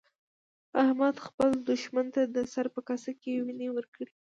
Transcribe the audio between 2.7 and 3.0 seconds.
په